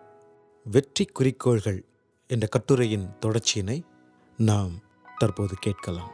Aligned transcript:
வெற்றி 0.64 1.06
குறிக்கோள்கள் 1.06 1.86
என்ற 2.28 2.48
கட்டுரையின் 2.48 3.10
தொடர்ச்சியினை 3.22 3.84
நாம் 4.38 4.82
தற்போது 5.18 5.56
கேட்கலாம். 5.56 6.12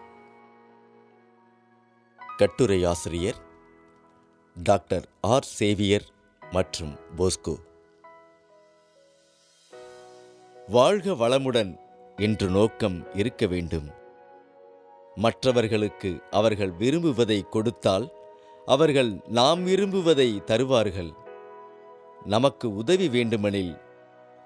கட்டுரை 2.38 2.86
ஆசிரியர் 2.86 3.36
டாக்டர் 4.64 5.10
ஆர் 5.22 5.44
சேவியர் 5.44 6.14
மற்றும் 6.52 6.98
போஸ்கோ. 7.18 7.56
வாழ்க 10.68 11.12
வளமுடன் 11.12 11.78
என்று 12.16 12.48
நோக்கம் 12.48 13.14
இருக்க 13.14 13.46
வேண்டும். 13.46 13.90
மற்றவர்களுக்கு 15.16 16.22
அவர்கள் 16.32 16.72
விரும்புவதை 16.72 17.50
கொடுத்தால் 17.50 18.12
அவர்கள் 18.66 19.20
நாம் 19.28 19.68
விரும்புவதை 19.68 20.44
தருவார்கள். 20.44 21.12
நமக்கு 22.26 22.76
உதவி 22.76 23.10
வேண்டுமெனில் 23.10 23.78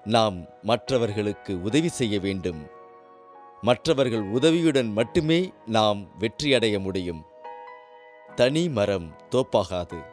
நாம் 0.04 0.44
மற்றவர்களுக்கு 0.62 1.62
உதவி 1.62 1.88
செய்ய 1.88 2.20
வேண்டும். 2.20 2.66
மற்றவர்கள் 3.60 4.20
உதவியுடன் 4.20 4.92
மட்டுமே 4.92 5.52
நாம் 5.66 6.08
வெற்றியடைய 6.18 6.78
முடியும். 6.78 7.24
தனி 8.34 8.68
மரம் 8.68 9.16
தோப்பாகாது. 9.30 10.04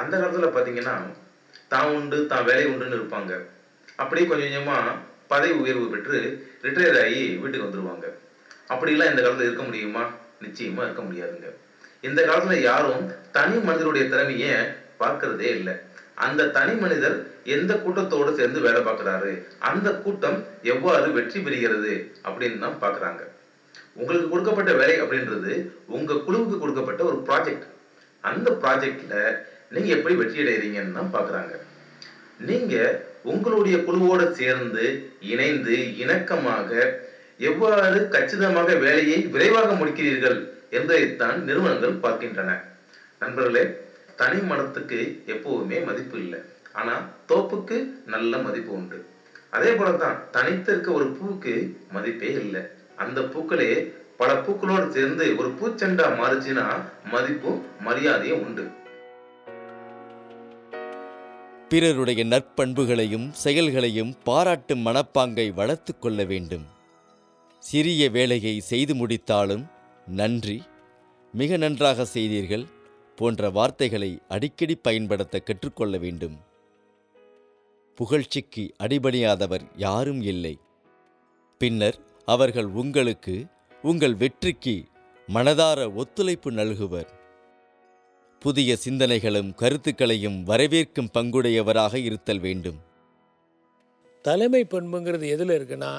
அந்த 0.00 0.14
காலத்துல 0.20 0.48
பாத்தீங்கன்னா 0.56 0.94
தான் 1.72 1.90
உண்டு 1.96 2.18
தான் 2.32 2.46
வேலை 2.48 2.64
உண்டுன்னு 2.72 2.98
இருப்பாங்க. 2.98 3.32
அப்படியே 4.02 4.26
கொஞ்சம் 4.26 4.48
கொஞ்சமா 4.48 4.76
பதவி 5.32 5.54
உயர்வு 5.62 5.86
பெற்று 5.92 6.18
ரிட்டையர் 6.64 6.98
ஆகி 7.02 7.22
வீட்டுக்கு 7.42 7.66
வந்துருவாங்க. 7.66 8.06
அப்படிலாம் 8.72 9.10
இந்த 9.12 9.22
காலத்துல 9.22 9.48
இருக்க 9.48 9.62
முடியுமா? 9.62 10.04
நிச்சயமா 10.44 10.82
இருக்க 10.86 11.02
முடியாதுங்க. 11.02 11.50
இந்த 12.08 12.20
காலத்துல 12.28 12.56
யாரும் 12.60 13.04
தனி 13.36 13.56
மனிதனுடைய 13.68 14.04
திறமைய 14.12 14.46
பார்க்கறதே 15.02 15.48
இல்லை. 15.58 15.74
அந்த 16.26 16.48
தனி 16.56 16.74
மனிதர் 16.82 17.16
எந்த 17.56 17.72
கூட்டத்தோடு 17.74 18.30
சேர்ந்து 18.38 18.60
வேலை 18.66 18.80
பார்க்குறாரு? 18.82 19.32
அந்த 19.70 19.88
கூட்டம் 20.04 20.38
எவ்வாறு 20.74 21.08
வெற்றி 21.16 21.40
பெறுகிறது? 21.40 21.94
அப்படின்னு 22.26 22.62
தான் 22.64 22.80
பார்க்கறாங்க. 22.84 23.22
உங்களுக்கு 24.00 24.28
கொடுக்கப்பட்ட 24.28 24.72
வேலை 24.72 24.96
அப்படின்றது 25.02 25.52
உங்க 25.96 26.20
குழுவுக்கு 26.26 26.56
கொடுக்கப்பட்ட 26.58 27.02
ஒரு 27.04 27.18
ப்ராஜெக்ட் 27.28 27.66
அந்த 28.30 28.48
ப்ராஜெக்ட்ல 28.62 29.14
நீங்க 29.74 29.88
எப்படி 29.96 30.14
வெற்றி 30.20 30.42
அடைகிறீங்கன்னு 30.42 30.98
தான் 30.98 31.14
பாக்குறாங்க. 31.16 31.54
நீங்க 32.48 32.74
உங்களுடைய 33.32 33.76
குழுவோட 33.86 34.22
சேர்ந்து 34.40 34.84
இணைந்து 35.32 35.76
இணக்கமாக 36.02 36.70
எவ்வாறு 37.48 37.98
கச்சிதமாக 38.14 38.74
வேலையை 38.84 39.18
விரைவாக 39.34 39.70
முடிக்கிறீர்கள் 39.80 40.38
என்பதைத்தான் 40.78 41.38
நிறுவனங்கள் 41.48 42.02
பார்க்கின்றன. 42.04 42.52
நண்பர்களே 43.22 43.64
தனி 44.20 44.38
மனத்துக்கு 44.50 45.00
எப்பவுமே 45.34 45.78
மதிப்பு 45.88 46.16
இல்லை. 46.24 46.40
ஆனா 46.80 46.94
தோப்புக்கு 47.30 47.76
நல்ல 48.14 48.38
மதிப்பு 48.46 48.72
உண்டு. 48.72 48.98
அதே 49.56 49.70
போலதான் 49.70 50.16
தனித்து 50.30 50.70
இருக்க 50.72 50.88
ஒரு 50.92 51.06
பூவுக்கு 51.16 51.54
மதிப்பே 51.94 52.30
இல்லை. 52.42 52.62
அந்த 53.04 53.20
பூக்களே 53.34 53.70
பல 54.20 54.30
பூக்களோடு 54.44 54.88
சேர்ந்து 54.96 55.24
ஒரு 55.40 55.48
பூச்செண்டா 55.58 56.06
மாறுச்சுன்னா 56.20 56.66
மதிப்பும் 57.12 57.60
மரியாதையும் 57.86 58.42
உண்டு. 58.46 58.64
பிறருடைய 61.68 62.24
நற்பண்புகளையும் 62.24 63.32
செயல்களையும் 63.32 64.14
பாராட்டும் 64.24 64.86
மனப்பாங்கை 64.86 65.54
வளர்த்து 65.54 65.98
கொள்ள 65.98 66.24
வேண்டும். 66.24 66.64
சிறிய 67.58 68.10
வேலையை 68.10 68.60
செய்து 68.60 68.94
முடித்தாலும் 68.94 69.66
நன்றி. 70.06 70.62
மிக 71.32 71.56
நன்றாக 71.56 72.04
செய்தீர்கள் 72.04 72.64
போன்ற 73.16 73.50
வார்த்தைகளை 73.50 74.18
அடிக்கடி 74.28 74.74
பயன்படுத்த 74.74 75.38
கற்றுக்கொள்ள 75.38 75.98
வேண்டும். 75.98 76.40
புகழ்ச்சிக்கு 77.94 78.70
அடிபணியாதவர் 78.82 79.66
யாரும் 79.76 80.22
இல்லை. 80.22 80.58
பின்னர் 81.58 81.98
அவர்கள் 82.24 82.64
உங்களுக்கு 82.64 83.46
உங்கள் 83.82 84.14
வெற்றிக்கு 84.14 84.84
மனதார 85.34 85.94
ஒத்துழைப்பு 85.94 86.52
நல்குவர். 86.52 87.15
புதிய 88.46 88.72
சிந்தனைகளும் 88.84 89.48
கருத்துக்களையும் 89.60 90.36
வரவேற்கும் 90.48 91.08
பங்குடையவராக 91.14 91.94
இருத்தல் 92.08 92.42
வேண்டும். 92.44 92.76
தலைமை 94.24 94.60
பண்புங்கிறது 94.64 95.26
எதில் 95.34 95.52
இருக்குன்னா 95.54 95.90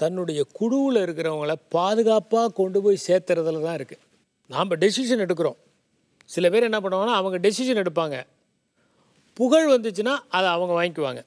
தன்னுடைய 0.00 0.40
குழுவில் 0.58 1.00
இருக்கிறவங்கள 1.02 1.54
பாதுகாப்பாக 1.76 2.52
கொண்டு 2.60 2.82
போய் 2.82 3.04
சேர்த்துறதுல 3.06 3.62
தான் 3.66 3.76
இருக்குது 3.78 4.02
நாம் 4.54 4.72
டெசிஷன் 4.84 5.24
எடுக்கிறோம். 5.24 5.58
சில 6.24 6.50
பேர் 6.50 6.68
என்ன 6.68 6.80
பண்ணுவாங்கன்னா 6.80 7.18
அவங்க 7.20 7.38
டெசிஷன் 7.48 7.82
எடுப்பாங்க. 7.82 8.16
புகழ் 9.34 9.68
வந்துச்சுன்னா 9.74 10.16
அதை 10.28 10.48
அவங்க 10.50 10.72
வாங்கிக்குவாங்க. 10.78 11.22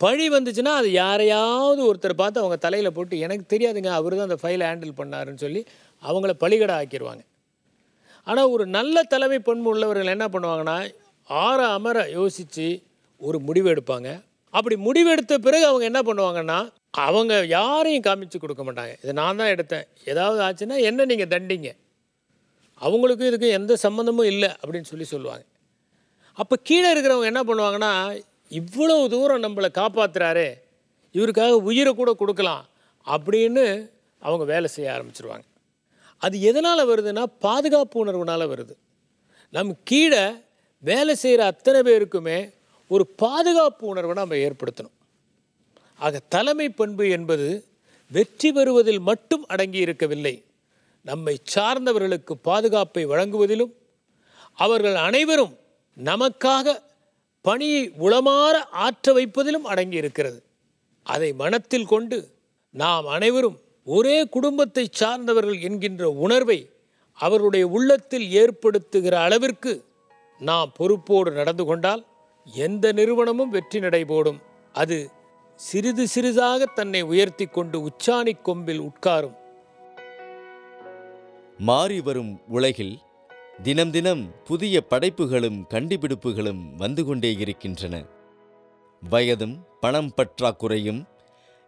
பழி 0.00 0.28
வந்துச்சுன்னா 0.36 0.74
அது 0.82 0.92
யாரையாவது 0.92 1.82
ஒருத்தர் 1.90 2.20
பார்த்து 2.22 2.42
அவங்க 2.44 2.56
தலையில் 2.56 2.94
போட்டு 2.98 3.18
எனக்கு 3.18 3.56
தெரியாதுங்க 3.56 3.92
அவர் 3.98 4.18
தான் 4.20 4.28
அந்த 4.30 4.40
ஃபைலை 4.44 4.64
ஹேண்டில் 4.70 4.98
பண்ணாருன்னு 5.02 5.44
சொல்லி 5.46 5.64
அவங்கள 6.02 6.34
பழிகடை 6.44 6.76
ஆக்கிடுவாங்க 6.80 7.24
ஆனால் 8.26 8.50
ஒரு 8.54 8.64
நல்ல 8.66 9.02
தலைமை 9.02 9.38
பண்பு 9.38 9.68
உள்ளவர்கள் 9.72 10.14
என்ன 10.16 10.26
பண்ணுவாங்கன்னா 10.34 10.76
ஆற 11.30 11.60
அமர 11.76 11.98
யோசித்து 12.18 12.66
ஒரு 13.20 13.38
முடிவு 13.38 13.68
எடுப்பாங்க. 13.74 14.08
அப்படி 14.50 14.76
முடிவெடுத்த 14.86 15.34
பிறகு 15.46 15.64
அவங்க 15.66 15.84
என்ன 15.90 16.00
பண்ணுவாங்கன்னா 16.08 16.58
அவங்க 17.06 17.34
யாரையும் 17.58 18.06
காமிச்சு 18.06 18.38
கொடுக்க 18.38 18.62
மாட்டாங்க. 18.64 18.94
இதை 19.02 19.12
நான் 19.12 19.38
தான் 19.40 19.52
எடுத்தேன். 19.54 19.86
ஏதாவது 20.04 20.40
ஆச்சுன்னா 20.46 20.76
என்ன 20.88 21.04
நீங்கள் 21.04 21.30
தண்டிங்க. 21.34 21.70
அவங்களுக்கும் 22.80 23.28
இதுக்கும் 23.30 23.56
எந்த 23.58 23.72
சம்மந்தமும் 23.84 24.30
இல்லை 24.32 24.50
அப்படின்னு 24.60 24.90
சொல்லி 24.90 25.06
சொல்லுவாங்க. 25.14 25.44
அப்போ 26.38 26.54
கீழே 26.68 26.88
இருக்கிறவங்க 26.92 27.30
என்ன 27.32 27.42
பண்ணுவாங்கன்னா 27.48 27.92
இவ்வளவு 28.50 29.08
தூரம் 29.14 29.44
நம்மளை 29.44 29.68
காப்பாற்றுறாரு 29.80 30.48
இவருக்காக 31.14 31.54
உயிரை 31.68 31.92
கூட 31.94 32.10
கொடுக்கலாம் 32.20 32.64
அப்படின்னு 33.06 33.64
அவங்க 34.22 34.44
வேலை 34.52 34.68
செய்ய 34.74 34.94
ஆரம்பிச்சிருவாங்க. 34.94 35.44
அது 36.24 36.36
எதனால் 36.50 36.88
வருதுன்னா 36.90 37.24
பாதுகாப்பு 37.46 37.96
உணர்வுனால் 38.04 38.50
வருது. 38.52 38.74
நம்ம 39.54 39.74
கீழே 39.90 40.24
வேலை 40.82 41.14
செய்கிற 41.22 41.40
அத்தனை 41.44 41.80
பேருக்குமே 41.88 42.38
ஒரு 42.94 43.04
பாதுகாப்பு 43.22 43.84
உணர்வை 43.92 44.14
நம்ம 44.20 44.38
ஏற்படுத்தணும். 44.46 44.96
ஆக 46.04 46.20
தலைமை 46.34 46.68
பண்பு 46.80 47.04
என்பது 47.16 47.48
வெற்றி 48.10 48.48
பெறுவதில் 48.52 49.02
மட்டும் 49.08 49.44
அடங்கி 49.52 49.80
இருக்கவில்லை. 49.86 50.34
நம்மை 51.06 51.34
சார்ந்தவர்களுக்கு 51.54 52.34
பாதுகாப்பை 52.48 53.02
வழங்குவதிலும் 53.12 53.72
அவர்கள் 54.58 54.96
அனைவரும் 55.08 55.54
நமக்காக 55.96 56.74
பணியை 57.44 57.82
உளமாற 58.04 58.56
ஆற்ற 58.84 59.12
வைப்பதிலும் 59.12 59.68
அடங்கி 59.72 59.98
இருக்கிறது. 60.02 60.38
அதை 61.06 61.30
மனத்தில் 61.42 61.90
கொண்டு 61.92 62.18
நாம் 62.74 63.06
அனைவரும் 63.16 63.58
ஒரே 63.84 64.28
குடும்பத்தை 64.28 64.88
சார்ந்தவர்கள் 64.90 65.60
என்கின்ற 65.60 66.10
உணர்வை 66.10 66.70
அவருடைய 67.14 67.68
உள்ளத்தில் 67.68 68.26
ஏற்படுத்துகிற 68.32 69.14
அளவிற்கு 69.22 69.84
நாம் 70.40 70.72
பொறுப்போடு 70.76 71.30
நடந்து 71.30 71.64
கொண்டால் 71.64 72.06
எந்த 72.46 72.92
நிறுவனமும் 72.92 73.50
வெற்றி 73.50 73.80
நடைபோடும் 73.80 74.40
அது 74.72 75.10
சிறிது 75.56 76.08
சிறிதாக 76.08 76.66
தன்னை 76.66 77.02
உயர்த்தி 77.02 77.46
கொண்டு 77.46 77.78
உச்சாணி 77.86 78.42
கொம்பில் 78.42 78.80
உட்காரும். 78.80 79.36
மாறி 81.58 82.00
வரும் 82.00 82.40
உலகில் 82.48 82.98
தினம் 83.62 83.90
தினம் 83.90 84.22
புதிய 84.44 84.80
படைப்புகளும் 84.80 85.66
கண்டுபிடிப்புகளும் 85.68 86.62
வந்து 86.76 87.04
கொண்டே 87.04 87.32
இருக்கின்றன. 87.32 88.04
வயதும் 89.10 89.56
பணம் 89.80 90.12
பற்றாக்குறையும் 90.16 91.02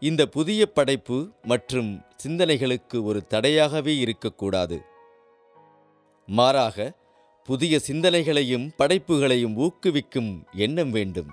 இந்த 0.06 0.26
புதிய 0.26 0.66
படைப்பு 0.66 1.32
மற்றும் 1.42 2.02
சிந்தனைகளுக்கு 2.26 3.02
ஒரு 3.02 3.26
தடையாகவே 3.26 3.96
இருக்கக்கூடாது. 3.98 4.82
மாறாக 6.26 6.92
புதிய 7.44 7.78
சிந்தனைகளையும் 7.86 8.70
படைப்புகளையும் 8.76 9.56
ஊக்குவிக்கும் 9.56 10.42
எண்ணம் 10.52 10.90
வேண்டும். 10.90 11.30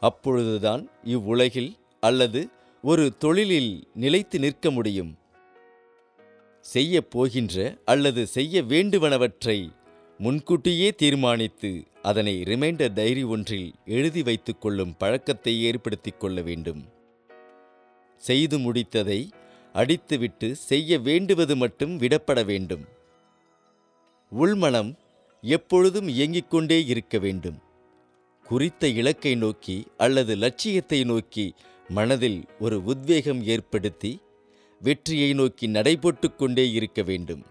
அப்பொழுதுதான் 0.00 0.88
இவ்வுலகில் 1.02 1.76
அல்லது 2.00 2.48
ஒரு 2.82 3.16
தொழிலில் 3.16 3.88
நிலைத்து 3.94 4.38
நிற்க 4.38 4.70
முடியும். 4.70 5.18
செய்ய 6.60 7.02
போகின்ற 7.02 7.76
அல்லது 7.84 8.26
செய்ய 8.26 8.62
வேண்டுவனவற்றை 8.62 9.68
முன்கூட்டியே 10.18 10.90
தீர்மானித்து 10.90 11.86
அதனை 12.02 12.42
ரிமைண்டர் 12.42 12.92
டைரி 12.92 13.22
ஒன்றில் 13.22 13.74
எழுதி 13.84 14.22
வைத்துக் 14.22 14.60
கொள்ளும் 14.60 14.96
பழக்கத்தை 14.96 15.62
ஏற்படுத்திக் 15.62 16.20
கொள்ள 16.20 16.42
வேண்டும். 16.42 16.93
செய்து 18.26 18.56
முடித்ததை 18.58 19.20
அடித்துவிட்டு 19.74 20.48
செய்ய 20.68 20.98
வேண்டுவது 20.98 21.54
மட்டும் 21.56 21.94
விடப்பட 22.00 22.40
வேண்டும். 22.44 22.84
உள்மனம் 24.32 24.90
எப்பொழுதும் 25.42 26.08
இயங்கிக் 26.08 26.50
கொண்டே 26.50 26.78
இருக்க 26.86 27.18
வேண்டும். 27.18 27.58
குறித்த 28.46 28.88
இலக்கை 29.00 29.32
நோக்கி 29.34 29.76
அல்லது 29.96 30.32
லட்சியத்தை 30.36 31.00
நோக்கி 31.04 31.46
மனதில் 31.88 32.40
ஒரு 32.60 32.76
உத்வேகம் 32.84 33.40
ஏற்படுத்தி 33.54 34.12
வெற்றியை 34.80 35.30
நோக்கி 35.34 35.66
நடைபோட்டு 35.68 36.28
கொண்டே 36.34 36.64
இருக்க 36.70 37.02
வேண்டும். 37.02 37.42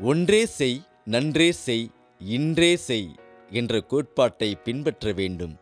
ஒன்றே 0.00 0.42
செய் 0.58 0.78
நன்றே 1.04 1.48
செய் 1.66 1.86
இன்றே 2.20 2.72
செய் 2.88 3.08
என்ற 3.50 3.80
கோட்பாட்டை 3.90 4.50
பின்பற்ற 4.64 5.12
வேண்டும். 5.12 5.54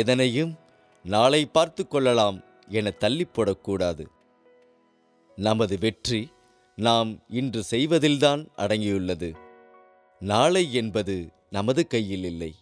எதனையும் 0.00 0.52
நாளை 1.04 1.46
பார்த்து 1.46 1.82
கொள்ளலாம் 1.86 2.38
என 2.68 2.90
தள்ளிப் 2.90 3.34
போடக்கூடாது 3.34 4.04
நமது 5.38 5.78
வெற்றி 5.78 6.20
நாம் 6.78 7.10
இன்று 7.28 7.60
செய்வதில்தான் 7.70 8.42
அடங்கியுள்ளது. 8.56 9.28
நாளை 10.20 10.64
என்பது 10.72 11.16
நமது 11.50 11.86
கையில் 11.86 12.24
இல்லை. 12.24 12.52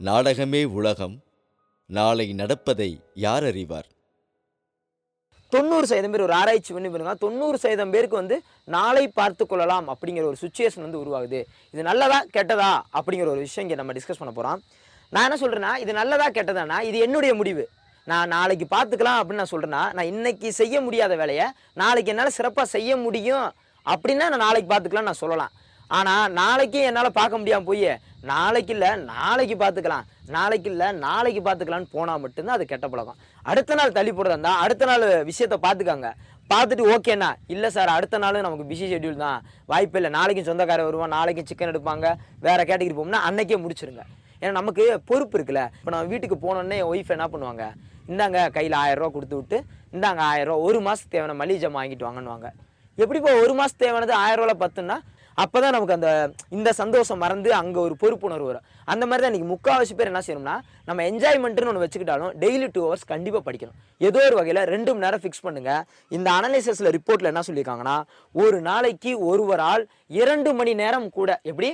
நாடகமே 0.00 0.64
உலகம் 0.64 1.16
நாளை 1.86 2.26
நடப்பதை 2.32 2.90
யார் 3.14 3.44
அறிவார்? 3.44 3.88
தொண்ணூறு 5.52 5.86
சதவீதம் 5.86 6.10
பேர் 6.10 6.24
ஒரு 6.26 6.32
ஆராய்ச்சி 6.32 6.72
பண்ணி 6.72 6.88
பாருங்க. 6.88 7.14
தொண்ணூறு 7.14 7.58
சதவீதம் 7.58 7.90
பேருக்கு 7.90 8.16
வந்து 8.16 8.36
நாளை 8.64 9.08
பார்த்து 9.08 9.46
கொள்ளலாம் 9.46 9.88
அப்படிங்கிற 9.88 10.24
ஒரு 10.24 10.36
சுச்சுவேஷன் 10.40 10.86
வந்து 10.86 11.02
உருவாகுது. 11.02 11.40
இது 11.72 11.82
நல்லதா 11.82 12.20
கெட்டதா 12.36 12.70
அப்படிங்கிற 12.98 13.28
ஒரு 13.34 13.44
விஷயம் 13.46 13.68
இங்கே 13.68 13.80
நம்ம 13.82 13.96
டிஸ்கஸ் 13.98 14.20
பண்ண 14.22 14.32
போகிறோம் 14.34 14.62
நான் 15.14 15.26
என்ன 15.26 15.36
சொல்கிறேன்னா 15.42 15.70
இது 15.82 15.92
நல்லதா 16.00 16.26
கெட்டதானா? 16.34 16.76
இது 16.88 16.98
என்னுடைய 17.06 17.32
முடிவு. 17.40 17.64
நான் 18.10 18.30
நாளைக்கு 18.34 18.66
பார்த்துக்கலாம் 18.74 19.18
அப்படின்னு 19.20 19.42
நான் 19.42 19.52
சொல்கிறேன்னா 19.54 19.82
நான் 19.96 20.10
இன்னைக்கு 20.12 20.48
செய்ய 20.60 20.76
முடியாத 20.84 21.12
வேலையை 21.22 21.46
நாளைக்கு 21.80 22.12
என்னால் 22.12 22.36
சிறப்பாக 22.36 22.66
செய்ய 22.76 22.90
முடியும் 23.06 23.48
அப்படின்னா 23.86 24.26
நான் 24.32 24.44
நாளைக்கு 24.46 24.68
பார்த்துக்கலாம் 24.72 25.08
நான் 25.10 25.22
சொல்லலாம். 25.24 25.52
ஆனால் 25.98 26.32
நாளைக்கு 26.40 26.80
என்னால் 26.88 27.18
பார்க்க 27.18 27.40
முடியாமல் 27.42 27.68
போய் 27.70 27.90
நாளைக்கு 28.30 28.72
இல்லை 28.76 28.90
நாளைக்கு 29.12 29.56
பார்த்துக்கலாம் 29.62 30.06
நாளைக்கு 30.36 30.68
இல்லை 30.72 30.88
நாளைக்கு 31.06 31.40
பார்த்துக்கலான்னு 31.46 31.92
போனால் 31.96 32.22
மட்டும்தான் 32.24 32.56
அது 32.58 32.66
கெட்ட 32.72 32.86
பழக்கம். 32.92 33.18
அடுத்த 33.50 33.78
நாள் 33.80 33.96
தள்ளி 33.98 34.12
போடுறதா 34.14 34.36
இருந்தால் 34.36 34.60
அடுத்த 34.64 34.88
நாள் 34.90 35.06
விஷயத்த 35.30 35.58
பார்த்துக்காங்க 35.66 36.08
பார்த்துட்டு 36.50 36.84
ஓகேண்ணா 36.94 37.30
இல்லை 37.54 37.68
சார் 37.76 37.96
அடுத்த 37.96 38.22
நாள் 38.22 38.44
நமக்கு 38.46 38.68
பிஸி 38.70 38.86
ஷெட்யூல் 38.92 39.22
தான். 39.24 39.42
வாய்ப்பு 39.72 39.98
இல்லை. 40.00 40.10
நாளைக்கும் 40.18 40.48
சொந்தக்காரர் 40.50 40.88
வருவான் 40.88 41.14
நாளைக்கும் 41.18 41.48
சிக்கன் 41.50 41.72
எடுப்பாங்க 41.72 42.06
வேறு 42.46 42.68
கேட்டகிரி 42.70 42.96
போகும்னா 42.98 43.22
அன்றைக்கே 43.28 43.60
முடிச்சிருங்க. 43.64 44.04
ஏன்னா 44.40 44.52
நமக்கு 44.60 44.84
பொறுப்பு 45.10 45.36
இருக்குல்ல. 45.38 45.62
இப்போ 45.80 45.92
நம்ம 45.94 46.10
வீட்டுக்கு 46.14 46.38
போனோடனே 46.46 46.78
என் 46.82 46.90
ஒய்ஃப் 46.92 47.14
என்ன 47.16 47.28
பண்ணுவாங்க? 47.34 47.66
இந்தாங்க 48.10 48.38
கையில் 48.56 48.76
ஆயிரரூவா 48.82 49.10
கொடுத்து 49.16 49.38
விட்டு 49.40 49.58
இந்தாங்க 49.94 50.22
ஆயிரரூவா 50.32 50.64
ஒரு 50.66 50.80
மாதத்துக்கு 50.86 51.14
தேவையான 51.14 51.38
மளிகை 51.40 51.60
ஜாமான் 51.62 51.80
வாங்கிட்டு 51.80 52.08
வாங்கன்னுவாங்க. 52.08 52.48
எப்படிப்பா 53.02 53.30
ஒரு 53.44 53.52
மாதம் 53.60 53.80
தேவையானது 53.82 54.14
ஆயிரம் 54.24 54.62
பத்துன்னா 54.66 54.98
அப்போ 55.42 55.58
தான் 55.62 55.74
நமக்கு 55.74 55.94
அந்த 55.96 56.10
இந்த 56.56 56.70
சந்தோஷம் 56.78 57.20
மறந்து 57.22 57.50
அங்கே 57.58 57.78
ஒரு 57.84 57.94
பொறுப்புணர்வு 58.00 58.48
வரும். 58.48 58.64
அந்த 58.92 59.04
மாதிரி 59.08 59.22
தான் 59.22 59.30
இன்றைக்கி 59.30 59.48
முக்கால்வாசி 59.52 59.94
பேர் 59.98 60.10
என்ன 60.10 60.22
செய்யணும்னா 60.26 60.56
நம்ம 60.88 61.04
என்ஜாய்மெண்ட்டுன்னு 61.10 61.70
ஒன்று 61.72 61.84
வச்சுக்கிட்டாலும் 61.84 62.32
டெய்லி 62.42 62.66
டூ 62.74 62.80
ஹவர்ஸ் 62.86 63.06
கண்டிப்பாக 63.12 63.42
படிக்கணும். 63.46 63.76
ஏதோ 64.08 64.20
ஒரு 64.28 64.36
வகையில் 64.38 64.62
ரெண்டு 64.72 64.90
மணி 64.92 65.04
நேரம் 65.06 65.22
ஃபிக்ஸ் 65.22 65.44
பண்ணுங்கள் 65.46 65.84
இந்த 66.16 66.28
அனலைசஸில் 66.38 66.90
ரிப்போர்ட்டில் 66.96 67.30
என்ன 67.32 67.44
சொல்லியிருக்காங்கன்னா 67.48 67.96
ஒரு 68.34 68.58
நாளைக்கு 68.68 69.12
ஒருவரால் 69.30 69.84
இரண்டு 70.20 70.52
மணி 70.60 70.74
நேரம் 70.82 71.08
கூட 71.18 71.30
எப்படி? 71.52 71.70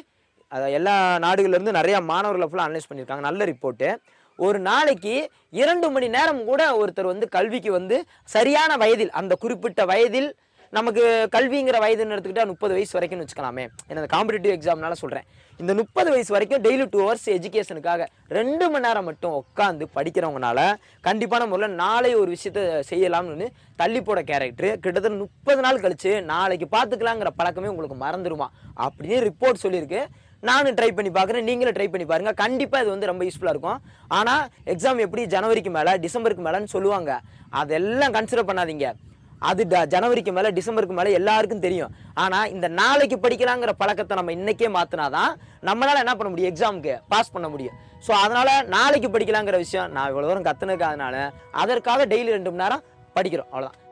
அதை 0.57 0.67
எல்லா 0.79 0.95
நாடுகள்லேருந்து 1.27 1.79
நிறையா 1.81 2.01
மாணவர்களை 2.13 2.49
ஃபுல்லாக 2.51 2.69
அனலைஸ் 2.69 2.91
பண்ணியிருக்காங்க. 2.91 3.27
நல்ல 3.29 3.45
ரிப்போர்ட்டு 3.53 3.91
ஒரு 4.39 4.59
நாளைக்கு 4.71 5.15
இரண்டு 5.61 5.87
மணி 5.93 6.09
நேரம் 6.17 6.43
கூட 6.49 6.63
ஒருத்தர் 6.81 7.13
வந்து 7.13 7.29
கல்விக்கு 7.37 7.71
வந்து 7.79 7.99
சரியான 8.35 8.73
வயதில் 8.83 9.15
அந்த 9.21 9.35
குறிப்பிட்ட 9.45 9.85
வயதில் 9.93 10.29
நமக்கு 10.77 11.03
கல்விங்கிற 11.35 11.77
வயதுன்னு 11.83 12.15
எடுத்துக்கிட்டால் 12.15 12.51
முப்பது 12.53 12.73
வயசு 12.77 12.95
வரைக்கும்னு 12.97 13.25
வச்சுக்கலாமே. 13.25 13.65
என்ன 13.89 14.01
அந்த 14.03 14.11
காம்படிட்டிவ் 14.15 14.55
எக்ஸாம்னால 14.55 14.97
சொல்கிறேன் 15.03 15.27
இந்த 15.61 15.73
முப்பது 15.81 16.09
வயசு 16.15 16.31
வரைக்கும் 16.35 16.63
டெய்லி 16.65 16.85
டூ 16.95 17.01
ஹவர்ஸ் 17.05 17.29
எஜுகேஷனுக்காக 17.35 18.07
ரெண்டு 18.39 18.65
மணி 18.73 18.85
நேரம் 18.87 19.07
மட்டும் 19.09 19.37
உட்காந்து 19.41 19.85
படிக்கிறவங்கனால 19.97 20.59
கண்டிப்பான 21.07 21.47
முறையில் 21.53 21.79
நாளை 21.83 22.11
ஒரு 22.23 22.29
விஷயத்த 22.37 22.61
செய்யலாம்னு 22.91 23.49
தள்ளி 23.83 24.03
போட 24.09 24.21
கேரக்டர் 24.31 24.71
கிட்டத்தட்ட 24.85 25.17
முப்பது 25.25 25.61
நாள் 25.67 25.83
கழித்து 25.85 26.13
நாளைக்கு 26.33 26.69
பார்த்துக்கலாங்கிற 26.77 27.33
பழக்கமே 27.41 27.73
உங்களுக்கு 27.75 27.99
மறந்துடுமா 28.05 28.49
அப்படின்னு 28.87 29.25
ரிப்போர்ட் 29.29 29.65
சொல்லியிருக்கு. 29.65 30.03
நானும் 30.41 30.75
ட்ரை 30.75 30.93
பண்ணி 30.93 31.11
பார்க்குறேன் 31.11 31.43
நீங்களும் 31.43 31.75
ட்ரை 31.75 31.89
பண்ணி 31.91 32.07
பாருங்க. 32.07 32.33
கண்டிப்பாக 32.33 32.83
இது 32.83 32.91
வந்து 32.91 33.07
ரொம்ப 33.07 33.25
யூஸ்ஃபுல்லாக 33.25 33.49
இருக்கும். 33.49 33.79
ஆனால் 34.09 34.49
எக்ஸாம் 34.67 34.99
எப்படி? 34.99 35.25
ஜனவரிக்கு 35.25 35.71
மேலே 35.71 35.91
டிசம்பருக்கு 35.91 36.43
மேலேன்னு 36.45 36.65
சொல்லுவாங்க. 36.65 37.21
அதெல்லாம் 37.51 38.15
கன்சிடர் 38.15 38.49
பண்ணாதீங்க. 38.49 38.93
அது 39.39 39.65
ட- 39.65 39.87
ஜனவரிக்கு 39.87 40.33
மேலே 40.33 40.49
டிசம்பருக்கு 40.49 40.93
மேலே 40.93 41.13
எல்லாருக்கும் 41.13 41.61
தெரியும். 41.61 41.95
ஆனால் 42.15 42.51
இந்த 42.51 42.69
நாளைக்கு 42.69 43.17
படிக்கலாங்கிற 43.17 43.73
பழக்கத்தை 43.79 44.17
நம்ம 44.17 44.33
இன்றைக்கே 44.33 44.69
மாற்றினா 44.69 45.11
தான் 45.11 45.37
நம்மளால் 45.61 45.97
என்ன 45.97 46.15
பண்ண 46.15 46.29
முடியும்? 46.29 46.55
எக்ஸாமுக்கு 46.55 47.01
பாஸ் 47.09 47.31
பண்ண 47.31 47.49
முடியும். 47.49 47.75
ஸோ 48.07 48.11
அதனால் 48.11 48.67
நாளைக்கு 48.67 49.09
படிக்கலாங்கிற 49.09 49.57
விஷயம் 49.57 49.93
நான் 49.93 50.15
இவ்வளோ 50.15 50.43
தூரம் 50.43 50.43
கற்றுனுக்காதனால 50.43 51.31
அதற்காக 51.53 52.07
டெய்லி 52.07 52.25
ரெண்டு 52.25 52.53
மணி 52.53 52.63
நேரம் 52.63 52.83
படிக்கிறோம். 53.15 53.47
அவ்வளோதான் 53.53 53.85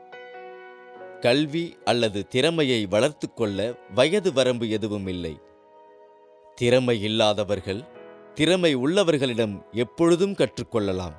கல்வி 1.19 1.77
அல்லது 1.85 2.27
திறமையை 2.27 2.85
வளர்த்து 2.85 3.33
கொள்ள 3.33 3.73
வயது 3.95 4.33
வரம்பு 4.33 4.69
எதுவும் 4.69 5.07
இல்லை. 5.07 5.39
திறமை 6.55 7.01
இல்லாதவர்கள் 7.01 7.83
திறமை 8.33 8.75
உள்ளவர்களிடம் 8.75 9.61
எப்பொழுதும் 9.71 10.35
கற்றுக்கொள்ளலாம். 10.35 11.15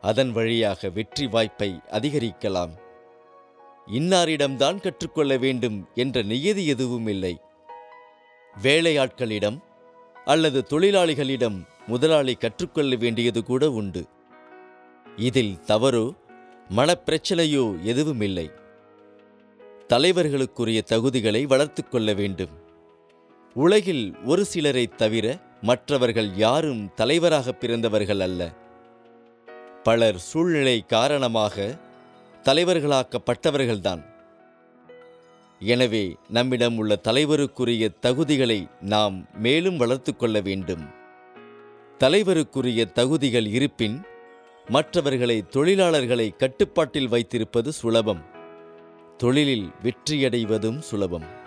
அதன் 0.00 0.32
வழியாக 0.32 0.88
வெற்றி 0.88 1.26
வாய்ப்பை 1.26 1.80
அதிகரிக்கலாம். 1.90 2.70
இன்னாரிடம்தான் 3.86 4.80
கற்றுக்கொள்ள 4.80 5.36
வேண்டும் 5.36 5.88
என்ற 5.94 6.22
நியதி 6.22 6.66
எதுவும் 6.66 7.06
இல்லை. 7.06 7.40
வேலையாட்களிடம் 8.62 9.58
அல்லது 10.24 10.64
தொழிலாளிகளிடம் 10.70 11.58
முதலாளி 11.86 12.34
கற்றுக்கொள்ள 12.34 12.96
வேண்டியது 12.96 13.44
கூட 13.44 13.70
உண்டு. 13.70 14.08
இதில் 15.16 15.54
தவறோ 15.66 16.06
மனப்பிரச்சனையோ 16.76 17.80
எதுவும் 17.82 18.20
இல்லை 18.20 18.50
தலைவர்களுக்குரிய 19.88 20.80
தகுதிகளை 20.92 21.42
வளர்த்து 21.46 21.88
கொள்ள 21.88 22.12
வேண்டும். 22.14 22.59
உலகில் 23.54 24.16
ஒரு 24.24 24.44
சிலரைத் 24.44 24.98
தவிர 24.98 25.38
மற்றவர்கள் 25.62 26.34
யாரும் 26.34 26.94
தலைவராக 26.94 27.52
பிறந்தவர்கள் 27.52 28.20
அல்ல. 28.20 28.52
பலர் 29.82 30.18
சூழ்நிலை 30.18 30.84
காரணமாக 30.86 31.78
தலைவர்களாக்கப்பட்டவர்கள்தான். 32.42 34.04
எனவே 35.58 36.16
நம்மிடம் 36.28 36.76
உள்ள 36.76 37.00
தலைவருக்குரிய 37.04 37.88
தகுதிகளை 38.02 38.70
நாம் 38.80 39.26
மேலும் 39.38 39.76
வளர்த்து 39.76 40.16
கொள்ள 40.16 40.40
வேண்டும். 40.40 40.88
தலைவருக்குரிய 41.98 42.92
தகுதிகள் 42.92 43.46
இருப்பின் 43.46 44.00
மற்றவர்களை 44.68 45.44
தொழிலாளர்களை 45.50 46.36
கட்டுப்பாட்டில் 46.36 47.08
வைத்திருப்பது 47.08 47.72
சுலபம். 47.72 48.24
தொழிலில் 49.16 49.70
வெற்றியடைவதும் 49.82 50.78
சுலபம். 50.78 51.39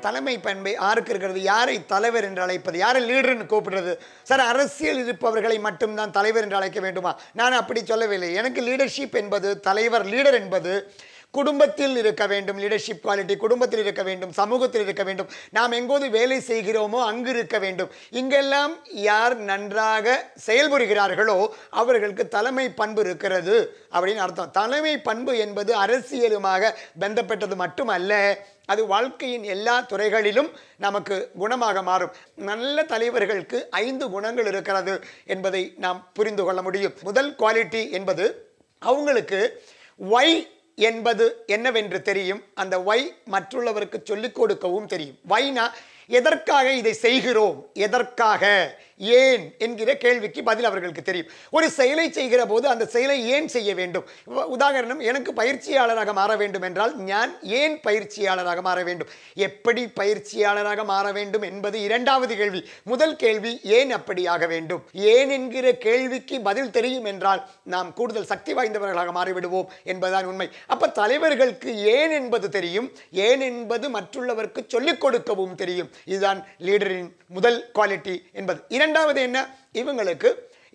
தலைமை 0.00 0.38
பண்பை 0.38 0.72
யாருக்கு 0.72 1.10
இருக்கிறது 1.10 1.42
யாரை 1.42 1.86
தலைவர் 1.86 2.24
என்று 2.24 2.42
அழைப்பது 2.42 2.78
யாரை 2.78 3.10
லீடர்னு 3.10 3.46
கூப்பிடுறது? 3.48 3.98
சார் 4.22 4.40
அரசியல் 4.40 5.02
இருப்பவர்களை 5.04 5.58
மட்டும்தான் 5.58 6.10
தலைவர் 6.10 6.42
என்று 6.42 6.56
அழைக்க 6.56 6.80
வேண்டுமா? 6.80 7.18
நான் 7.32 7.52
அப்படி 7.52 7.84
சொல்லவில்லை. 7.84 8.34
எனக்கு 8.34 8.62
லீடர்ஷிப் 8.62 9.12
என்பது 9.12 9.60
தலைவர் 9.60 10.06
லீடர் 10.06 10.32
என்பது 10.32 10.92
குடும்பத்தில் 11.30 11.96
இருக்க 11.96 12.26
வேண்டும். 12.26 12.58
லீடர்ஷிப் 12.58 13.00
குவாலிட்டி 13.04 13.36
குடும்பத்தில் 13.36 13.80
இருக்க 13.80 14.02
வேண்டும் 14.02 14.32
சமூகத்தில் 14.32 14.82
இருக்க 14.82 15.02
வேண்டும். 15.02 15.28
நாம் 15.50 15.72
எங்கோது 15.72 16.10
வேலை 16.10 16.38
செய்கிறோமோ 16.38 17.04
அங்கு 17.04 17.30
இருக்க 17.30 17.58
வேண்டும். 17.58 17.90
இங்கெல்லாம் 18.10 18.78
யார் 18.86 19.36
நன்றாக 19.36 20.32
செயல்புரிகிறார்களோ 20.46 21.48
அவர்களுக்கு 21.70 22.28
தலைமை 22.28 22.70
பண்பு 22.70 23.00
இருக்கிறது 23.00 23.76
அப்படின்னு 23.92 24.16
அர்த்தம். 24.16 24.50
தலைமை 24.50 24.98
பண்பு 24.98 25.38
என்பது 25.38 25.74
அரசியலுமாக 25.76 26.74
பந்தப்பட்டது 27.00 27.54
மட்டுமல்ல 27.54 28.46
அது 28.66 28.86
வாழ்க்கையின் 28.86 29.44
எல்லா 29.44 29.80
துறைகளிலும் 29.80 30.50
நமக்கு 30.78 31.30
குணமாக 31.40 31.82
மாறும். 31.82 32.12
நல்ல 32.36 32.82
தலைவர்களுக்கு 32.82 33.68
ஐந்து 33.70 34.10
குணங்கள் 34.10 34.46
இருக்கிறது 34.46 35.04
என்பதை 35.26 35.74
நாம் 35.76 36.10
புரிந்து 36.14 36.44
கொள்ள 36.44 36.62
முடியும். 36.62 36.94
முதல் 37.02 37.34
குவாலிட்டி 37.38 37.90
என்பது 37.90 38.52
அவங்களுக்கு 38.78 39.62
ஒய் 40.10 40.46
என்பது 40.74 41.42
என்னவென்று 41.46 42.02
தெரியும். 42.02 42.44
அந்த 42.54 42.78
ஒய் 42.78 43.14
மற்றுள்ளவருக்கு 43.30 44.02
சொல்லிக் 44.04 44.34
கொடுக்கவும் 44.34 44.86
தெரியும். 44.86 45.18
வைனா 45.28 45.66
எதற்காக 46.06 46.72
இதை 46.72 46.92
செய்கிறோம்? 46.92 47.70
எதற்காக? 47.72 48.74
ஏன் 49.20 49.44
என்கிற 49.58 49.96
கேள்விக்கு 49.96 50.42
பதில் 50.42 50.68
அவர்களுக்கு 50.70 51.02
தெரியும். 51.02 51.30
ஒரு 51.50 51.66
செயலை 51.70 52.06
செய்கிற 52.12 52.46
போது 52.46 52.68
அந்த 52.68 52.84
செயலை 52.86 53.18
ஏன் 53.28 53.48
செய்ய 53.48 53.70
வேண்டும்? 53.74 54.04
உதாரணம் 54.56 55.00
எனக்கு 55.10 55.32
பயிற்சியாளராக 55.32 56.12
மாற 56.12 56.36
வேண்டும் 56.36 56.66
என்றால் 56.68 56.92
நான் 57.10 57.32
ஏன் 57.42 57.80
பயிற்சியாளராக 57.86 58.60
மாற 58.60 58.82
வேண்டும்? 58.82 59.08
எப்படி 59.34 59.82
பயிற்சியாளராக 60.00 60.84
மாற 60.84 61.12
வேண்டும் 61.12 61.42
என்பது 61.42 61.80
இரண்டாவது 61.80 62.36
கேள்வி. 62.36 62.60
முதல் 62.84 63.16
கேள்வி 63.16 63.52
ஏன் 63.78 63.90
அப்படி 63.90 64.26
ஆக 64.26 64.46
வேண்டும்? 64.46 64.82
ஏன் 64.92 65.30
என்கிற 65.30 65.72
கேள்விக்கு 65.86 66.40
பதில் 66.40 66.70
தெரியும் 66.70 67.04
என்றால் 67.04 67.42
நாம் 67.64 67.92
கூடுதல் 67.92 68.30
சக்தி 68.32 68.54
வாய்ந்தவர்களாக 68.54 69.12
மாறிவிடுவோம் 69.18 69.70
என்பதுதான் 69.84 70.24
உண்மை. 70.24 70.48
அப்ப 70.66 70.92
தலைவர்களுக்கு 71.00 71.70
ஏன் 71.96 72.10
என்பது 72.10 72.48
தெரியும்? 72.48 72.88
ஏன் 73.12 73.40
என்பது 73.40 73.88
மற்றுள்ளவருக்கு 73.98 74.60
சொல்லிக் 74.66 75.00
கொடுக்கவும் 75.00 75.54
தெரியும். 75.54 75.90
இதுதான் 76.04 76.40
லீடரின் 76.58 77.10
முதல் 77.28 77.60
குவாலிட்டி 77.74 78.16
என்பது. 78.32 78.60
இரண்டு 78.68 78.93
இரண்டாவது 78.94 79.22
என்ன? 79.22 79.38
இவங்களுக்கு 79.72 80.28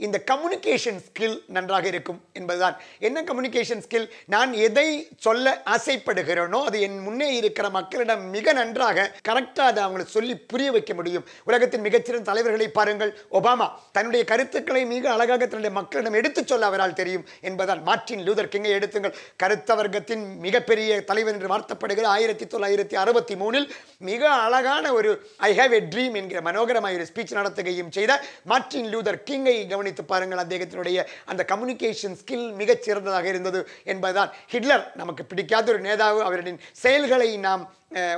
இந்த 0.06 0.18
கம்யூனிகேஷன் 0.32 1.00
ஸ்கில் 1.08 1.38
நன்றாக 1.56 1.86
இருக்கும் 1.91 2.20
என்பதுதான். 2.39 2.75
என்ன 3.08 3.24
கம்யூனிகேஷன் 3.29 3.84
ஸ்கில் 3.86 4.08
நான் 4.34 4.51
எதை 4.68 4.86
சொல்ல 5.25 5.53
ஆசைப்படுகிறேனோ 5.75 6.60
அது 6.70 6.77
என் 6.88 7.00
முன்னே 7.08 7.29
இருக்கிற 7.39 7.70
மக்களிடம் 7.77 8.24
மிக 8.36 8.53
நன்றாக 8.60 9.08
கரெக்டாக 9.29 9.70
அதை 9.72 9.82
அவங்களுக்கு 9.86 10.15
சொல்லி 10.18 10.36
புரிய 10.51 10.70
வைக்க 10.75 10.94
முடியும். 11.00 11.25
உலகத்தின் 11.50 11.86
மிகச்சிறந்த 11.88 12.27
தலைவர்களை 12.32 12.68
பாருங்கள். 12.79 13.12
ஒபாமா 13.39 13.68
தன்னுடைய 13.91 14.24
கருத்துக்களை 14.32 14.84
மிக 14.94 15.12
அழகாக 15.15 15.41
தன்னுடைய 15.46 15.74
மக்களிடம் 15.79 16.18
எடுத்துச் 16.22 16.51
சொல்ல 16.53 16.70
அவரால் 16.72 16.98
தெரியும் 17.01 17.25
என்பதால் 17.50 17.82
மார்ட்டின் 17.89 18.24
லூதர் 18.27 18.51
கிங்கை 18.56 18.74
எடுத்துங்கள். 18.79 19.15
கருத்த 19.44 19.75
வர்க்கத்தின் 19.82 20.25
மிகப்பெரிய 20.46 21.01
தலைவர் 21.12 21.36
என்று 21.36 21.51
வார்த்தப்படுகிற 21.53 22.08
ஆயிரத்தி 22.15 22.46
தொள்ளாயிரத்தி 22.46 22.96
அறுபத்தி 23.03 23.36
மூணில் 23.36 23.68
மிக 24.10 24.22
அழகான 24.46 24.94
ஒரு 25.00 25.12
ஐ 25.50 25.51
ஹேவ் 25.60 25.74
எ 25.79 25.82
ட்ரீம் 25.94 26.15
என்கிற 26.22 26.39
மனோகரமாக 26.48 26.98
ஒரு 27.00 27.08
ஸ்பீச் 27.12 27.38
நடத்துகையும் 27.38 27.91
செய்த 27.98 28.12
மார்ட்டின் 28.51 28.89
லூதர் 28.94 29.22
கிங்கை 29.29 29.56
கவனித்து 29.89 30.12
பாருங்கள் 30.12 30.43
അദ്ദേഹത്തിனுடைய 30.46 30.98
அந்த 31.31 31.41
கம்யூனிகேஷன் 31.51 32.15
ஸ்கில் 32.22 32.48
மிகச் 32.62 32.84
சிறந்ததாக 32.86 33.27
இருந்தது 33.34 33.60
என்பதுதான். 33.91 34.31
ஹிட்லர் 34.53 34.86
நமக்கு 35.01 35.24
பிடிக்காத 35.31 35.65
ஒரு 35.74 35.81
நேதாவு 35.88 36.19
அவருடைய 36.27 36.55
செயல்களை 36.84 37.29
நாம் 37.48 37.63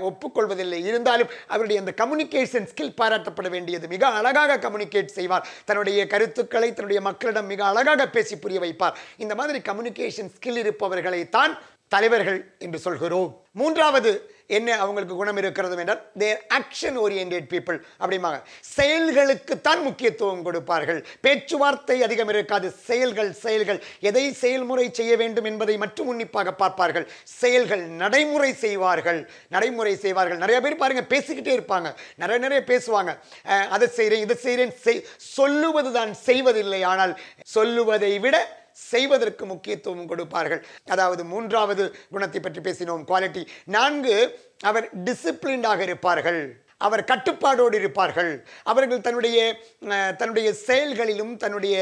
ஒப்புக்கொள்வதில்லை. 0.10 0.80
இருந்தாலும் 0.90 1.30
அவருடைய 1.54 1.78
அந்த 1.84 1.94
கம்யூனிகேஷன் 2.01 2.68
ஸ்கில் 2.72 2.96
பாராட்டப்பட 3.01 3.50
வேண்டியது. 3.56 3.86
மிக 3.94 4.04
அழகாக 4.20 4.60
கம்யூனிகேட் 4.66 5.18
செய்வார். 5.18 5.48
தன்னுடைய 5.68 6.00
கருத்துக்களை 6.13 6.70
தன்னுடைய 6.74 7.01
மக்களிடம் 7.10 7.51
மிக 7.54 7.63
அழகாக 7.72 8.08
பேசி 8.16 8.36
புரிய 8.44 8.60
வைப்பார். 8.66 8.98
இந்த 9.24 9.36
மாதிரி 9.42 9.60
கம்யூனிகேஷன் 9.70 10.34
ஸ்கில் 10.36 10.62
இருப்பவர்களை 10.63 11.22
தான் 11.38 11.54
தலைவர்கள் 11.94 12.42
என்று 12.66 12.80
சொல்கிறோம். 12.88 13.32
மூன்றாவது 13.60 14.12
என்ன 14.58 14.77
அவங்களுக்கு 14.84 15.15
குணம் 15.20 15.39
இருக்கிறது 15.41 15.75
என்றால் 15.84 16.01
தேர் 16.22 16.39
ஆக்ஷன் 16.58 16.98
ஓரியன்ட் 17.03 17.48
பீப்புள் 17.51 17.77
அப்படிம்பாங்க. 18.01 18.39
செயல்களுக்குத்தான் 18.77 19.81
முக்கியத்துவம் 19.88 20.43
கொடுப்பார்கள். 20.48 21.00
பேச்சுவார்த்தை 21.25 21.98
அதிகம் 22.08 22.31
இருக்காது. 22.34 22.67
செயல்கள் 22.89 23.31
செயல்கள். 23.43 23.79
எதை 24.10 24.25
செயல்முறை 24.43 24.88
செய்ய 25.00 25.15
வேண்டும் 25.22 25.50
என்பதை 25.51 25.75
மட்டும் 25.84 26.10
உன்னிப்பாக 26.13 26.53
பார்ப்பார்கள். 26.62 27.08
செயல்கள் 27.41 27.84
நடைமுறை 28.03 28.51
செய்வார்கள். 28.65 29.22
நடைமுறை 29.55 29.96
செய்வார்கள். 30.05 30.41
நிறைய 30.43 30.60
பேர் 30.65 30.81
பாருங்கள் 30.84 31.12
பேசிக்கிட்டே 31.13 31.53
இருப்பாங்க. 31.58 31.91
நிறைய 32.24 32.39
நிறைய 32.48 32.63
பேசுவாங்க. 32.72 33.13
அதை 33.75 33.89
செய்கிறேன் 33.98 34.25
இதை 34.27 34.38
செய்கிறேன் 34.46 34.75
செய் 34.86 35.05
சொல்லுவது 35.38 35.91
தான் 36.00 36.13
செய்வதில்லை. 36.27 36.81
ஆனால் 36.93 37.13
சொல்லுவதை 37.58 38.13
விட 38.25 38.38
செய்வதற்கு 38.90 39.46
முக்கியத்துவம் 39.46 40.10
கொடுப்பார்கள். 40.12 40.62
அதாவது 40.94 41.24
மூன்றாவது 41.34 41.84
குணத்தை 42.10 42.40
பற்றி 42.40 42.62
பேசினோம். 42.68 43.06
குவாலிட்டி 43.12 43.44
நான்கு 43.78 44.16
அவர் 44.70 44.88
டிசிப்ளின்டாக 45.04 45.80
இருப்பார்கள். 45.80 46.42
அவர் 46.88 47.04
கட்டுப்பாடோடு 47.12 47.76
இருப்பார்கள். 47.82 48.32
அவர்கள் 48.72 49.04
தன்னுடைய 49.08 49.38
தன்னுடைய 50.22 50.50
செயல்களிலும் 50.68 51.34
தன்னுடைய 51.44 51.76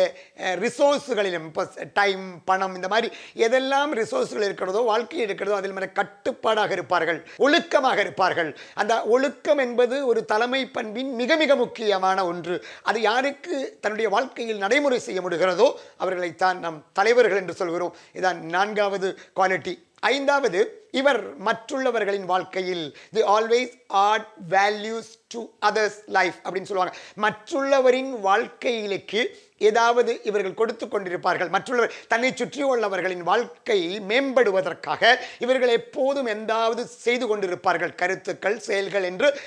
ரிசோர்ஸுகளிலும் 0.63 1.47
இப்போ 1.49 1.63
டைம் 1.99 2.23
பணம் 2.49 2.75
இந்த 2.79 2.87
மாதிரி 2.93 3.09
எதெல்லாம் 3.47 3.91
ரிசோர்ஸ்கள் 4.01 4.47
இருக்கிறதோ 4.47 4.81
வாழ்க்கையில் 4.91 5.27
இருக்கிறதோ 5.27 5.57
அதில் 5.59 5.75
மேலே 5.77 5.89
கட்டுப்பாடாக 5.99 6.71
இருப்பார்கள். 6.77 7.19
ஒழுக்கமாக 7.45 7.99
இருப்பார்கள். 8.05 8.51
அந்த 8.81 8.93
ஒழுக்கம் 9.15 9.61
என்பது 9.65 9.95
ஒரு 10.11 10.23
தலைமை 10.33 10.61
பண்பின் 10.77 11.11
மிக 11.21 11.37
மிக 11.43 11.55
முக்கியமான 11.63 12.17
ஒன்று. 12.31 12.57
அது 12.89 12.99
யாருக்கு 13.09 13.55
தன்னுடைய 13.83 14.09
வாழ்க்கையில் 14.15 14.63
நடைமுறை 14.65 14.99
செய்ய 15.07 15.19
முடிகிறதோ 15.25 15.69
அவர்களைத்தான் 16.03 16.59
நாம் 16.65 16.79
தலைவர்கள் 16.99 17.41
என்று 17.43 17.55
சொல்கிறோம். 17.61 17.95
இதான் 18.19 18.39
நான்காவது 18.55 19.09
குவாலிட்டி 19.39 19.75
ஐந்தாவது 19.99 20.59
இவர் 20.91 21.21
மற்றுள்ளவர்களின் 21.47 22.25
வாழ்க்கையில் 22.25 22.85
the 23.15 23.23
always 23.35 23.73
add 23.87 24.27
values 24.49 25.11
to 25.27 25.41
others 25.69 25.99
life 26.05 26.37
அப்படின்னு 26.43 26.69
சொல்லுவாங்க. 26.69 26.95
மற்றுள்ளவரின் 27.25 28.11
வாழ்க்கையிலுக்கு 28.19 29.21
ஏதாவது 29.57 30.11
இவர்கள் 30.23 30.53
கொடுத்து 30.53 30.85
கொண்டிருப்பார்கள். 30.85 31.49
மற்றுள்ளவர் 31.55 31.95
தன்னை 32.07 32.31
சுற்றியுள்ளவர்களின் 32.31 33.23
வாழ்க்கை 33.31 33.99
மேம்படுவதற்காக 33.99 35.19
இவர்கள் 35.39 35.69
எப்போதும் 35.69 36.25
எந்தாவது 36.25 36.87
செய்து 36.87 37.27
கொண்டிருப்பார்கள். 37.27 37.95
கருத்துக்கள் 37.95 38.59
செயல்கள் 38.59 39.03
என்று 39.03 39.39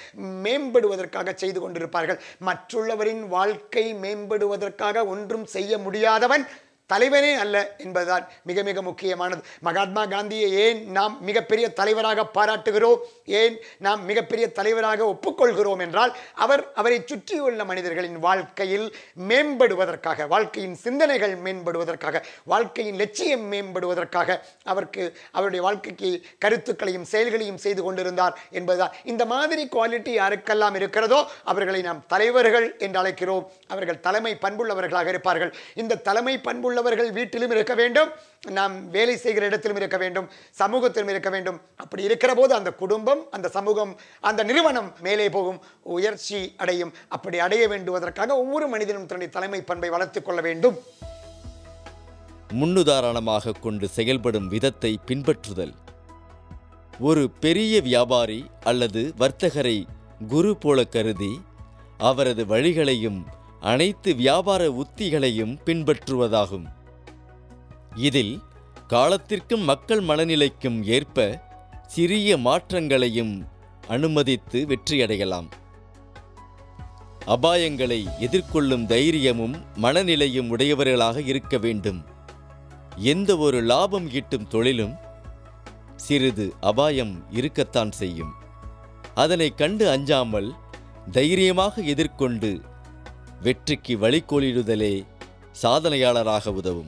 மேம்படுவதற்காக 0.46 1.34
செய்து 1.36 1.68
கொண்டிருப்பார்கள். 1.68 2.20
மற்றுள்ளவரின் 2.48 3.24
வாழ்க்கை 3.28 3.94
மேம்படுவதற்காக 3.94 5.06
ஒன்றும் 5.06 5.46
செய்ய 5.46 5.78
முடியாதவன் 5.78 6.44
தலைவனே 6.86 7.34
அல்ல 7.34 7.74
என்பதுதான் 7.78 8.28
மிக 8.42 8.62
மிக 8.62 8.82
முக்கியமானது. 8.82 9.42
மகாத்மா 9.60 10.06
காந்தியை 10.06 10.52
ஏன் 10.52 10.90
நாம் 10.90 11.14
மிகப்பெரிய 11.24 11.72
தலைவராக 11.72 12.26
பாராட்டுகிறோம்? 12.34 12.98
ஏன் 13.24 13.58
நாம் 13.78 14.04
மிகப்பெரிய 14.04 14.48
தலைவராக 14.52 15.04
ஒப்புக்கொள்கிறோம் 15.04 15.78
என்றால் 15.78 16.16
அவர் 16.34 16.72
அவரை 16.74 17.02
சுற்றியுள்ள 17.06 17.64
மனிதர்களின் 17.64 18.18
வாழ்க்கையில் 18.18 18.94
மேம்படுவதற்காக 19.28 20.26
வாழ்க்கையின் 20.26 20.74
சிந்தனைகள் 20.74 21.36
மேம்படுவதற்காக 21.36 22.22
வாழ்க்கையின் 22.44 22.94
லட்சியம் 22.94 23.52
மேம்படுவதற்காக 23.52 24.38
அவருக்கு 24.64 25.04
அவருடைய 25.30 25.64
வாழ்க்கைக்கு 25.64 26.10
கருத்துக்களையும் 26.38 27.04
செயல்களையும் 27.04 27.62
செய்து 27.64 27.82
கொண்டிருந்தார் 27.82 28.38
என்பதுதான். 28.50 28.94
இந்த 29.04 29.24
மாதிரி 29.24 29.68
குவாலிட்டி 29.72 30.12
யாருக்கெல்லாம் 30.20 30.74
இருக்கிறதோ 30.74 31.20
அவர்களை 31.44 31.82
நாம் 31.82 32.04
தலைவர்கள் 32.06 32.76
என்று 32.78 33.00
அழைக்கிறோம். 33.02 33.46
அவர்கள் 33.68 34.00
தலைமை 34.00 34.36
பண்புள்ளவர்களாக 34.42 35.08
இருப்பார்கள். 35.08 35.54
இந்த 35.74 36.00
தலைமை 36.10 36.38
பண்புள்ள 36.38 36.80
உள்ளவர்கள் 36.82 37.12
வீட்டிலும் 37.12 37.50
இருக்க 37.50 37.74
வேண்டும் 37.74 38.08
நாம் 38.50 38.90
வேலை 38.90 39.16
செய்கிற 39.16 39.46
இடத்திலும் 39.46 39.76
இருக்க 39.76 39.96
வேண்டும் 39.96 40.28
சமூகத்திலும் 40.50 41.08
இருக்க 41.08 41.30
வேண்டும். 41.30 41.60
அப்படி 41.76 42.02
இருக்கிற 42.02 42.34
போது 42.34 42.54
அந்த 42.54 42.70
குடும்பம் 42.72 43.20
அந்த 43.30 43.48
சமூகம் 43.48 43.92
அந்த 44.20 44.42
நிறுவனம் 44.42 44.92
மேலே 45.00 45.28
போகும் 45.28 45.60
உயர்ச்சி 45.82 46.54
அடையும். 46.56 46.92
அப்படி 47.08 47.38
அடைய 47.38 47.68
வேண்டுவதற்காக 47.68 48.36
ஒவ்வொரு 48.36 48.68
மனிதனும் 48.68 49.06
தன்னுடைய 49.06 49.32
தலைமை 49.32 49.62
பண்பை 49.62 49.90
வளர்த்துக் 49.90 50.24
கொள்ள 50.24 50.40
வேண்டும். 50.40 50.78
முன்னுதாரணமாக 52.60 53.60
கொண்டு 53.60 53.88
செயல்படும் 53.88 54.48
விதத்தை 54.48 54.98
பின்பற்றுதல். 55.06 55.74
ஒரு 57.00 57.30
பெரிய 57.30 57.80
வியாபாரி 57.80 58.46
அல்லது 58.64 59.12
வர்த்தகரை 59.18 59.84
குரு 60.28 60.56
போல 60.56 60.84
கருதி 60.84 61.40
அவரது 61.98 62.44
வழிகளையும் 62.44 63.20
அனைத்து 63.62 64.14
வியாபார 64.14 64.70
உத்திகளையும் 64.70 65.58
பின்பற்றுவதாகும். 65.64 66.66
இதில் 67.94 68.42
காலத்திற்கும் 68.86 69.60
மக்கள் 69.60 70.02
மனநிலைக்கும் 70.02 70.82
ஏற்ப 70.82 71.44
சிறிய 71.86 72.36
மாற்றங்களையும் 72.36 73.46
அனுமதித்து 73.88 74.66
வெற்றியடையலாம். 74.66 75.48
அபாயங்களை 77.26 78.08
எதிர்கொள்ளும் 78.20 78.86
தைரியமும் 78.86 79.56
மனநிலையும் 79.82 80.48
உடையவர்களாக 80.48 81.20
இருக்க 81.20 81.58
வேண்டும். 81.58 82.04
எந்த 82.96 83.36
ஒரு 83.36 83.62
லாபம் 83.62 84.10
ஈட்டும் 84.10 84.48
தொழிலும் 84.48 84.94
சிறிது 85.96 86.54
அபாயம் 86.60 87.24
இருக்கத்தான் 87.30 87.92
செய்யும். 87.92 88.32
அதனை 89.14 89.54
கண்டு 89.54 89.90
அஞ்சாமல் 89.90 90.52
தைரியமாக 91.10 91.82
எதிர்கொண்டு 91.82 92.60
வெற்றிக்கு 93.42 93.96
வழிகோலிடுதலே 93.96 95.06
சாதனையாளராக 95.62 96.48
உதவும். 96.48 96.86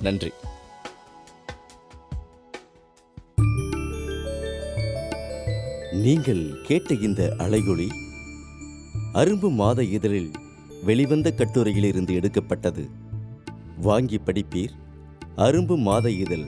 நன்றி. 0.00 0.32
நீங்கள் 5.92 6.62
கேட்ட 6.62 6.94
இந்த 6.94 7.34
அலையொளி 7.38 7.88
அரும்பு 9.12 9.50
மாத 9.50 9.84
இதழில் 9.84 10.30
வெளிவந்த 10.82 11.32
கட்டுரையிலிருந்து 11.36 12.14
எடுக்கப்பட்டது. 12.14 12.88
வாங்கி 13.80 14.20
படிப்பீர் 14.26 14.74
அரும்பு 15.36 15.76
மாத 15.76 16.10
இதழ். 16.10 16.46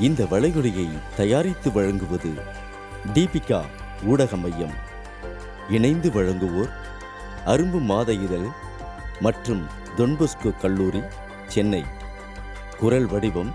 இந்த 0.00 0.24
வளைகுடையை 0.24 0.88
தயாரித்து 1.16 1.72
வழங்குவது 1.72 2.30
தீபிகா 3.14 3.62
ஊடக 4.04 4.36
மையம் 4.36 4.90
இணைந்து 5.68 6.10
வழங்குவோர் 6.10 6.72
அரும்பு 7.46 7.80
மாத 7.80 8.12
இதழ் 8.12 8.46
மற்றும் 9.20 9.66
தொன்பொஸ்கோ 9.96 10.58
கல்லூரி 10.60 11.02
சென்னை. 11.46 11.84
குரல் 12.78 13.06
வடிவம் 13.06 13.54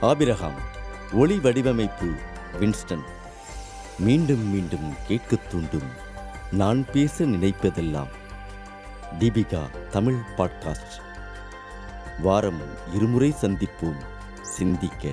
ஆபிரகாம். 0.00 0.54
ஒளி 1.12 1.38
வடிவமைப்பு 1.38 2.12
வின்ஸ்டன். 2.60 3.02
மீண்டும் 3.98 4.50
மீண்டும் 4.50 4.94
கேட்கத் 5.06 5.50
தூண்டும். 5.50 5.90
நான் 6.50 6.86
பேச 6.92 7.24
நினைப்பதெல்லாம் 7.24 8.08
தீபிகா 9.18 9.88
தமிழ் 9.90 10.18
பாட்காஸ்ட். 10.36 11.00
வாரம் 12.18 12.60
இருமுறை 12.92 13.34
சந்திப்போம். 13.40 14.04
சிந்திக்க. 14.42 15.08